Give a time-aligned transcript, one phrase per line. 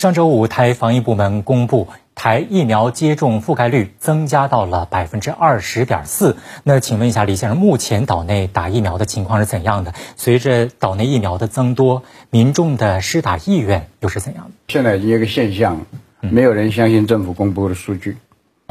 [0.00, 6.38] 上周五，台防疫部门公布，台疫苗接种覆盖率增加到了百分之二十点四。
[6.64, 9.92] 那请问一下李先生，目前岛内打疫苗的情况是怎样的？
[10.16, 14.52] 随着岛内疫苗的增多，民众的施打意愿又是怎样的？
[14.68, 15.84] 现在已经一个现象，
[16.20, 18.16] 没有人相信政府公布的数据。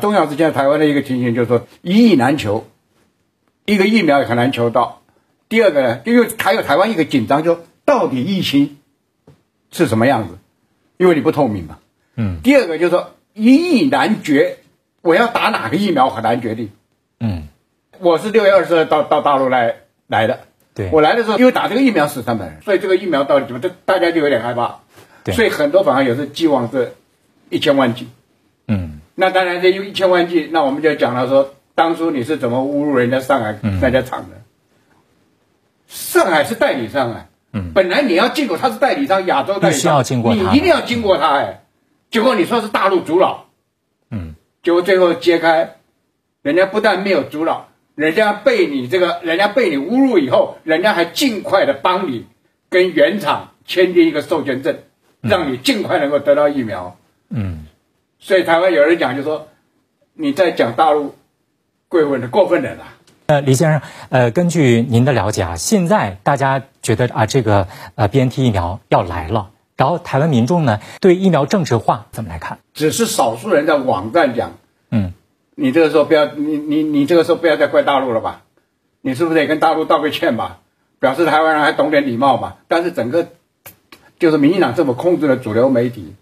[0.00, 2.64] 重要是现在台湾的一个情形，就是说一亿难求，
[3.66, 5.02] 一个疫苗也很难求到。
[5.50, 8.78] 第二个呢，因为还有台湾一个紧张，就到底疫情
[9.70, 10.38] 是什么样子？
[10.98, 11.78] 因为你不透明嘛。
[12.16, 12.40] 嗯。
[12.42, 14.58] 第二个就是说一疫难决，
[15.00, 16.70] 我要打哪个疫苗很难决定。
[17.18, 17.48] 嗯。
[17.98, 20.40] 我是六月二十二到到大陆来来的。
[20.74, 20.90] 对。
[20.92, 23.60] 我来的时候，因为打这个疫苗死三百人，所以这个疫苗到底怎么？
[23.60, 24.80] 这大家就有点害怕。
[25.24, 25.34] 对。
[25.34, 26.92] 所以很多反而也是寄望是
[27.48, 28.08] 一千万剂。
[28.66, 29.00] 嗯。
[29.14, 34.36] 那当然，这有一千万剂，那我们就讲了说，当初你是怎么侮辱人家上海那家厂的？
[35.86, 37.27] 上海是代理商啊。
[37.52, 41.64] 嗯，本来你要进口，他是代理商，亚洲代理商，要经过你一定要经过他哎。
[42.10, 43.46] 结果你说是大陆阻扰，
[44.10, 45.76] 嗯，结果最后揭开，
[46.42, 52.26] 人家不但没有阻扰，人家被你这个，人家被你侮辱以后，人家还尽快的帮你
[52.70, 54.78] 跟原厂签订一个授权证，
[55.20, 56.96] 让你尽快能够得到疫苗。
[57.30, 57.66] 嗯，
[58.18, 59.48] 所以台湾有人讲就说，
[60.14, 61.14] 你在讲大陆
[61.88, 62.94] 过分的过分的啦。
[63.28, 72.60] 呃，李先生，呃，根据您的了解啊，现在大家觉得啊，这个呃 BNT 疫苗要来了，然后台湾民众呢对疫苗政治化怎么来看？
[72.72, 74.52] 只是少数人在网站讲，
[74.90, 75.12] 嗯，
[75.54, 78.44] 你这个时候不要，你你你这个时候不要再怪大陆了吧？
[79.02, 80.60] 你是不是得跟大陆道个歉吧？
[80.98, 82.56] 表示台湾人还懂点礼貌吧？
[82.66, 83.28] 但是整个
[84.18, 86.14] 就是民进党政府控制了主流媒体，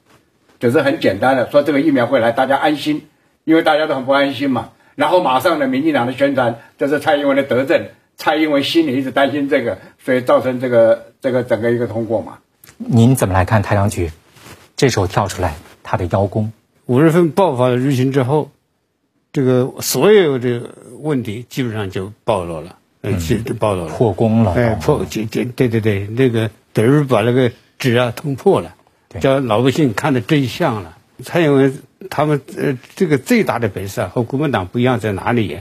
[0.59, 3.07] 只是很简单的说这个疫苗会来，大家安心，
[3.45, 4.71] 因为大家都很不安心嘛。
[4.97, 12.39] 然后马上呢，民进党的宣传这是蔡英文的德政，蔡英文心里一直担心这个，所以造成这个这个整个一个通过嘛。
[12.79, 14.11] 您怎么来看台当局
[14.75, 16.53] 这时候跳出来他的邀功？
[16.87, 18.51] 五月份爆发了疫情之后，
[19.33, 28.75] 这个所有的问题基本上就暴露了，嗯，就暴露了，破功了，哎，破，这这对对对，那个等于把那个纸啊捅破了，
[29.21, 30.97] 叫老百姓看得真相了。
[31.23, 35.61] 蔡英文他们呃，这个最大的本事啊，和国民党不一样在哪里？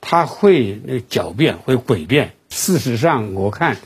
[0.00, 2.32] 他会那狡辩，会诡辩。
[2.48, 3.76] 事实上，我看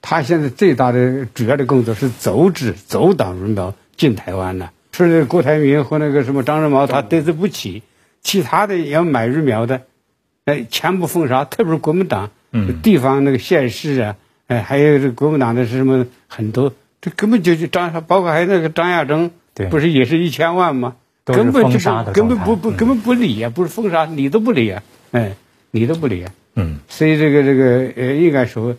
[0.00, 4.70] 他现在最大的主要的工作是阻止阻挡疫苗进台湾呢。
[4.92, 7.82] 是那个郭台铭和那个什么张仁毛，他对峙不起，
[8.20, 9.82] 其他的要买疫苗的，
[10.44, 11.44] 哎，全部封杀。
[11.44, 12.30] 特别是国民党，
[12.82, 14.16] 地方那个县市啊，
[14.46, 19.30] 哎，还有这国民党的是什么很多，这根本就就张，包括还有那个张亚中。
[19.54, 20.96] 对，不是也是一千万吗？
[21.24, 21.78] 根本就
[22.12, 25.36] 根本不不根本不理呀，不是封杀，理都不理呀，哎，
[25.70, 26.24] 理都不理。
[26.54, 28.76] 嗯，所以这个这个呃，应该说，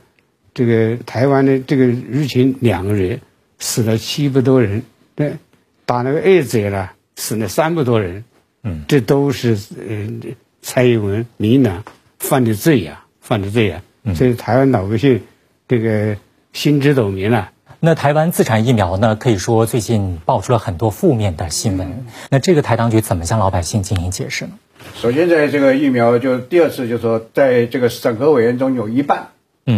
[0.54, 3.22] 这个台湾的这个疫情两个人
[3.60, 4.84] 死了七百多人，
[5.16, 5.38] 对，
[5.86, 8.26] 打那个二贼了死了三百多人，
[8.64, 11.84] 嗯，这都是呃蔡英文民党
[12.20, 13.82] 犯的罪呀，犯的罪呀，
[14.16, 15.22] 所以台湾老百姓
[15.68, 16.18] 这个
[16.52, 17.52] 心知肚明了。
[17.86, 19.18] 那台湾自产疫苗呢？
[19.18, 22.06] 可以说最近爆出了很多负面的新闻。
[22.30, 24.52] 那这个台当局怎么向老百姓进行解释呢？
[24.96, 29.32] 首先，在这个疫苗就第二次，就是说，在这个审核委员中有一半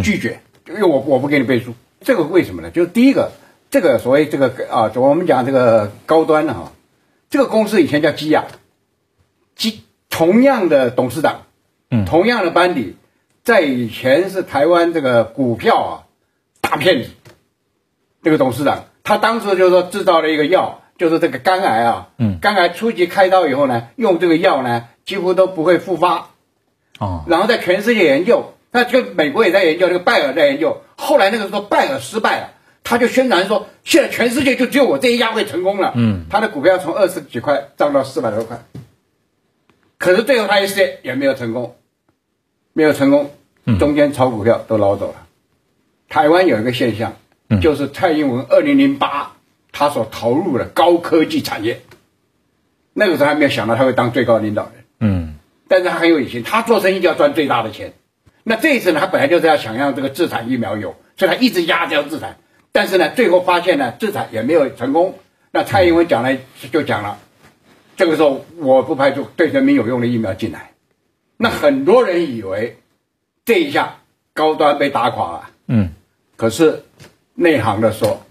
[0.04, 1.74] 拒绝，因为我我不给你背书。
[2.00, 2.70] 这个为什么呢？
[2.70, 3.32] 就是第一个，
[3.72, 6.70] 这个所谓这个啊，我们讲这个高端的哈，
[7.28, 8.44] 这个公司以前叫基亚，
[9.56, 11.42] 基同样的董事长，
[11.90, 12.94] 嗯，同样的班底，
[13.42, 15.90] 在以前是台湾这个股票啊
[16.60, 17.10] 大骗子。
[18.26, 26.30] 这个董事长，他当时就是说制造了一个药，就是这个肝癌啊，嗯，肝癌初级开刀以后呢，用这个药呢，几乎都不会复发，
[26.98, 32.50] 哦，然后在全世界研究，那这个美国也在研究，这个拜耳在研究，后来那个时候拜耳失败了，
[32.82, 38.64] 他就宣传说，现在全世界就只有我这一家会成功了，嗯，他的股票从二十几块涨到四百多块，
[39.98, 41.76] 可是最后他一试也没有成功，
[42.72, 43.30] 没有成功，
[43.78, 45.26] 中间炒股票都捞走了，
[46.08, 47.14] 台湾有一个现象。
[47.60, 49.36] 就是蔡英文二零零八
[49.70, 51.82] 他所投入的高科技产业，
[52.92, 54.84] 那个时候还没有想到他会当最高领导人。
[54.98, 55.34] 嗯，
[55.68, 57.92] 但是他很有野心，他做生意就要赚最大的钱。
[58.42, 62.38] 那这一次呢，他本来就是要想让这个自产疫苗有，所以他一直压着要自产。
[62.72, 65.18] 但是呢，最后发现呢，自产也没有成功。
[65.52, 66.36] 那蔡英文讲了
[66.72, 67.18] 就讲了，
[67.96, 70.72] 这个时候我不排除对人民有用的疫苗进来。
[71.36, 72.78] 那很多人以为
[73.44, 73.98] 这一下
[74.32, 75.50] 高端被打垮了。
[75.68, 75.90] 嗯，
[76.36, 76.82] 可是。
[77.36, 78.22] 内行的说，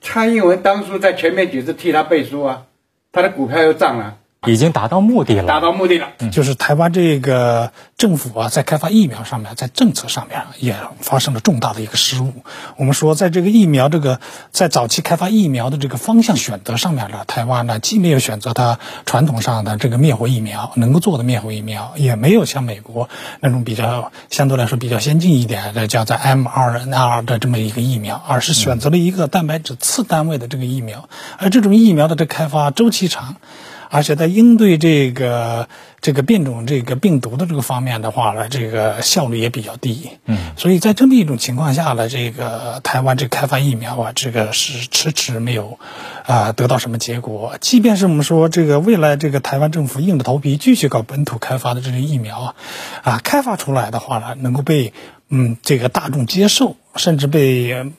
[0.00, 2.66] 蔡英文当初在前面几次替他背书啊，
[3.12, 4.18] 他的股票又涨了，
[4.48, 6.08] 已经达到目的了，达到目的了。
[6.32, 12.32] 就是台湾这个政府啊，在开发疫苗上面，在政策上面也发生了重大的一个失误。
[12.76, 14.18] 我们说，在这个疫苗这个
[14.50, 23.08] 在早期开发疫苗的这个方向选择上面呢，台湾呢既没有选择它传统上的这个灭活疫苗能够做的灭活疫苗，也没有像美国
[23.38, 31.08] 那种比较相对来说比较先进一点的叫在 mRNA 的这么一个疫苗，而是选择了一个蛋白质次单位的这个疫苗，
[31.38, 33.36] 而这种疫苗的这开发周期长。
[33.92, 35.68] 而且在应对这个
[36.00, 40.08] 这个变种这个病毒的这个方面的话呢，这个效率也比较低。
[40.24, 45.78] 嗯，所以在这么一种情况下呢，这个台湾这开发疫苗啊，这个是迟迟没有
[46.24, 47.58] 啊得到什么结果。
[47.60, 52.54] 即便是我们说这个未来这个台湾政府硬着头皮继续搞本土开发的这个疫苗啊，
[53.02, 54.94] 啊开发出来的话呢，能够被
[55.28, 57.92] 嗯这个大众接受，甚至被。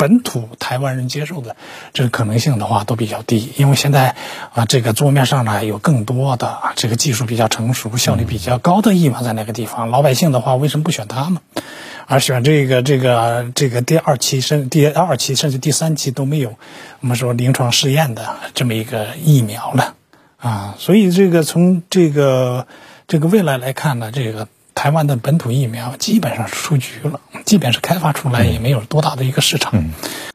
[0.00, 1.56] 本土台湾人接受的
[1.92, 4.16] 这个可能性的话都比较低，因为现在
[4.54, 11.42] 啊这个桌面上呢有更多的啊这个技术比较成熟、效率比较高的疫苗在那个地方，老百姓的话为什么不选它呢？
[12.08, 16.56] 而选这个这个这个第二期甚第二期甚至第三期都没有
[17.00, 19.96] 我们说临床试验的这么一个疫苗了
[20.38, 20.74] 啊？
[20.78, 22.66] 所以这个从这个
[23.06, 24.48] 这个未来来看呢，这个。
[24.80, 29.70] 台湾的本土疫苗基本上是出局了，即便是开发出来，也没有多大的一个市场。